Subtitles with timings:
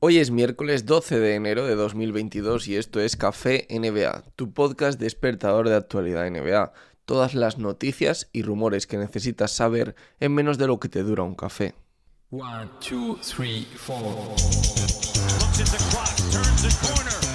[0.00, 4.98] Hoy es miércoles 12 de enero de 2022 y esto es Café NBA, tu podcast
[4.98, 6.72] despertador de actualidad NBA.
[7.04, 11.22] Todas las noticias y rumores que necesitas saber en menos de lo que te dura
[11.22, 11.74] un café.
[12.30, 14.00] One, two, three, four.
[15.40, 17.29] Looks at the clock, turns the corner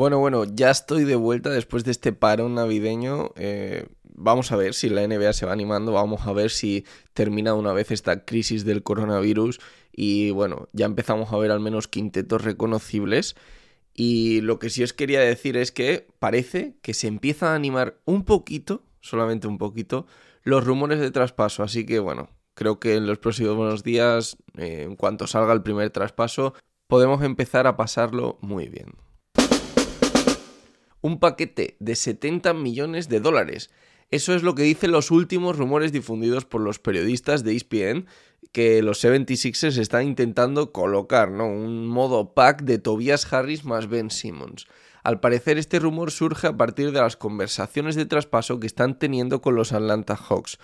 [0.00, 3.32] Bueno, bueno, ya estoy de vuelta después de este parón navideño.
[3.36, 7.52] Eh, vamos a ver si la NBA se va animando, vamos a ver si termina
[7.52, 9.60] una vez esta crisis del coronavirus
[9.92, 13.36] y bueno, ya empezamos a ver al menos quintetos reconocibles.
[13.92, 18.00] Y lo que sí os quería decir es que parece que se empieza a animar
[18.06, 20.06] un poquito, solamente un poquito,
[20.44, 21.62] los rumores de traspaso.
[21.62, 25.90] Así que bueno, creo que en los próximos días, eh, en cuanto salga el primer
[25.90, 26.54] traspaso,
[26.86, 28.94] podemos empezar a pasarlo muy bien
[31.00, 33.70] un paquete de 70 millones de dólares.
[34.10, 38.06] Eso es lo que dicen los últimos rumores difundidos por los periodistas de ESPN
[38.52, 41.46] que los 76ers están intentando colocar, ¿no?
[41.46, 44.66] Un modo pack de Tobias Harris más Ben Simmons.
[45.02, 49.40] Al parecer este rumor surge a partir de las conversaciones de traspaso que están teniendo
[49.40, 50.58] con los Atlanta Hawks.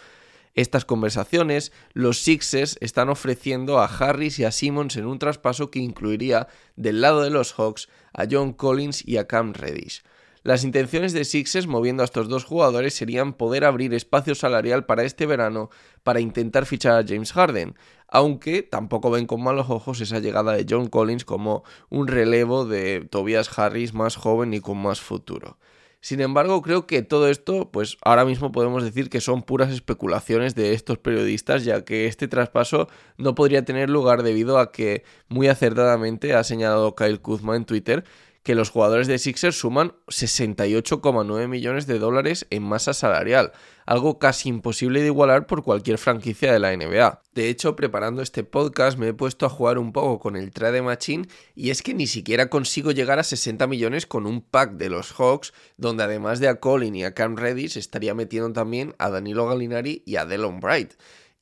[0.54, 5.78] Estas conversaciones, los Sixers están ofreciendo a Harris y a Simmons en un traspaso que
[5.78, 10.02] incluiría del lado de los Hawks a John Collins y a Cam Reddish.
[10.46, 15.02] Las intenciones de Sixers moviendo a estos dos jugadores serían poder abrir espacio salarial para
[15.02, 15.70] este verano
[16.04, 17.74] para intentar fichar a James Harden,
[18.06, 23.08] aunque tampoco ven con malos ojos esa llegada de John Collins como un relevo de
[23.10, 25.58] Tobias Harris más joven y con más futuro.
[26.00, 30.54] Sin embargo, creo que todo esto, pues ahora mismo podemos decir que son puras especulaciones
[30.54, 32.86] de estos periodistas, ya que este traspaso
[33.16, 38.04] no podría tener lugar debido a que, muy acertadamente ha señalado Kyle Kuzma en Twitter,
[38.46, 43.50] que los jugadores de Sixers suman 68,9 millones de dólares en masa salarial,
[43.86, 47.22] algo casi imposible de igualar por cualquier franquicia de la NBA.
[47.34, 50.80] De hecho, preparando este podcast me he puesto a jugar un poco con el trade
[50.80, 54.90] machine y es que ni siquiera consigo llegar a 60 millones con un pack de
[54.90, 59.10] los Hawks, donde además de a Colin y a Cam Reddish estaría metiendo también a
[59.10, 60.92] Danilo Gallinari y a Delon Bright.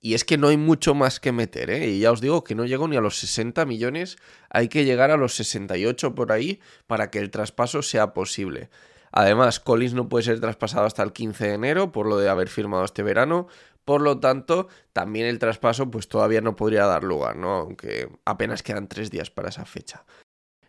[0.05, 1.89] Y es que no hay mucho más que meter, ¿eh?
[1.89, 4.19] Y ya os digo que no llego ni a los 60 millones,
[4.51, 8.69] hay que llegar a los 68 por ahí para que el traspaso sea posible.
[9.13, 12.49] Además, Collins no puede ser traspasado hasta el 15 de enero por lo de haber
[12.49, 13.47] firmado este verano,
[13.87, 17.55] por lo tanto, también el traspaso pues todavía no podría dar lugar, ¿no?
[17.55, 20.05] Aunque apenas quedan tres días para esa fecha.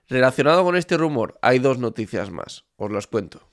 [0.07, 3.45] Relacionado con este rumor, hay dos noticias más, os las cuento.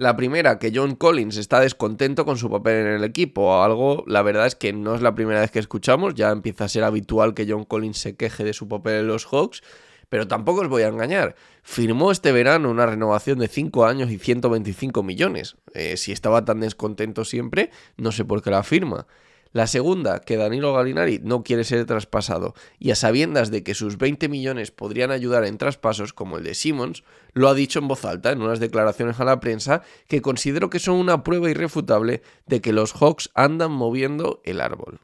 [0.00, 3.62] La primera, que John Collins está descontento con su papel en el equipo.
[3.62, 6.68] Algo, la verdad es que no es la primera vez que escuchamos, ya empieza a
[6.70, 9.62] ser habitual que John Collins se queje de su papel en los Hawks,
[10.08, 11.36] pero tampoco os voy a engañar.
[11.62, 15.56] Firmó este verano una renovación de 5 años y 125 millones.
[15.74, 19.06] Eh, si estaba tan descontento siempre, no sé por qué la firma.
[19.52, 23.98] La segunda, que Danilo Galinari no quiere ser traspasado y a sabiendas de que sus
[23.98, 27.02] 20 millones podrían ayudar en traspasos como el de Simmons,
[27.32, 30.78] lo ha dicho en voz alta en unas declaraciones a la prensa que considero que
[30.78, 35.00] son una prueba irrefutable de que los Hawks andan moviendo el árbol.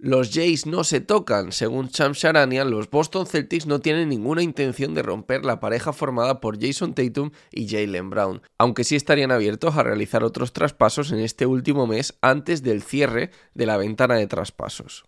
[0.00, 1.50] Los Jays no se tocan.
[1.50, 6.40] Según Cham Sharanian, los Boston Celtics no tienen ninguna intención de romper la pareja formada
[6.40, 11.18] por Jason Tatum y Jalen Brown, aunque sí estarían abiertos a realizar otros traspasos en
[11.18, 15.04] este último mes antes del cierre de la ventana de traspasos.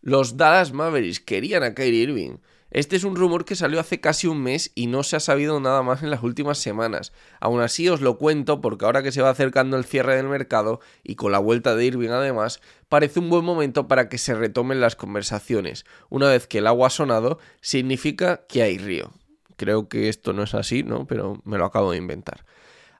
[0.00, 2.38] Los Dallas Mavericks querían a Kyrie Irving.
[2.70, 5.58] Este es un rumor que salió hace casi un mes y no se ha sabido
[5.58, 7.12] nada más en las últimas semanas.
[7.40, 10.80] Aún así os lo cuento porque ahora que se va acercando el cierre del mercado
[11.02, 14.80] y con la vuelta de Irving además, parece un buen momento para que se retomen
[14.80, 15.84] las conversaciones.
[16.10, 19.10] Una vez que el agua ha sonado, significa que hay río.
[19.56, 21.06] Creo que esto no es así, ¿no?
[21.06, 22.44] Pero me lo acabo de inventar.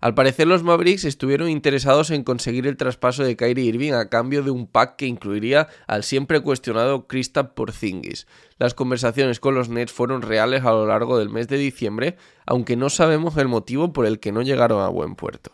[0.01, 4.43] Al parecer los Mavericks estuvieron interesados en conseguir el traspaso de Kyrie Irving a cambio
[4.43, 8.27] de un pack que incluiría al siempre cuestionado Kristaps Porzingis.
[8.59, 12.17] Las conversaciones con los Nets fueron reales a lo largo del mes de diciembre,
[12.47, 15.53] aunque no sabemos el motivo por el que no llegaron a buen puerto.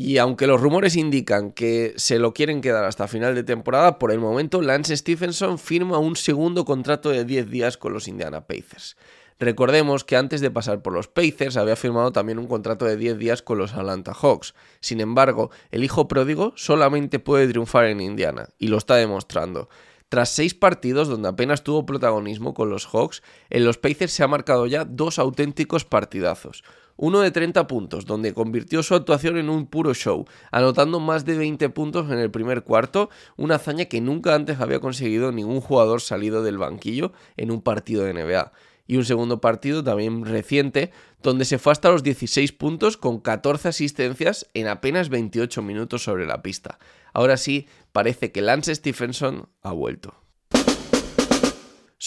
[0.00, 4.12] Y aunque los rumores indican que se lo quieren quedar hasta final de temporada, por
[4.12, 8.96] el momento Lance Stephenson firma un segundo contrato de 10 días con los Indiana Pacers.
[9.40, 13.18] Recordemos que antes de pasar por los Pacers había firmado también un contrato de 10
[13.18, 14.54] días con los Atlanta Hawks.
[14.80, 19.68] Sin embargo, el hijo pródigo solamente puede triunfar en Indiana, y lo está demostrando.
[20.08, 24.28] Tras seis partidos donde apenas tuvo protagonismo con los Hawks, en los Pacers se ha
[24.28, 26.64] marcado ya dos auténticos partidazos.
[27.00, 31.38] uno de 30 puntos, donde convirtió su actuación en un puro show, anotando más de
[31.38, 36.00] 20 puntos en el primer cuarto, una hazaña que nunca antes había conseguido ningún jugador
[36.00, 38.50] salido del banquillo en un partido de NBA
[38.88, 40.90] y un segundo partido también reciente,
[41.22, 46.26] donde se fue hasta los 16 puntos con 14 asistencias en apenas 28 minutos sobre
[46.26, 46.80] la pista.
[47.12, 50.27] Ahora sí, parece que Lance Stephenson ha vuelto.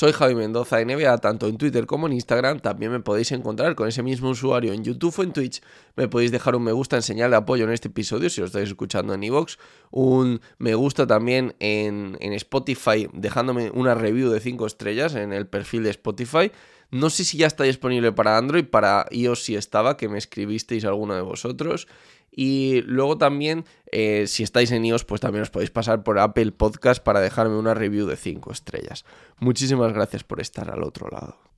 [0.01, 2.59] Soy Javi Mendoza NBA, tanto en Twitter como en Instagram.
[2.59, 5.62] También me podéis encontrar con ese mismo usuario en YouTube o en Twitch.
[5.95, 8.48] Me podéis dejar un me gusta en señal de apoyo en este episodio si lo
[8.48, 9.57] estáis escuchando en iVoox.
[9.92, 15.45] Un me gusta también en, en Spotify, dejándome una review de 5 estrellas en el
[15.45, 16.51] perfil de Spotify.
[16.89, 20.83] No sé si ya está disponible para Android, para iOS si estaba, que me escribisteis
[20.83, 21.88] alguno de vosotros.
[22.31, 26.53] Y luego también, eh, si estáis en iOS, pues también os podéis pasar por Apple
[26.53, 29.05] Podcast para dejarme una review de 5 estrellas.
[29.39, 31.50] Muchísimas gracias por estar al otro lado.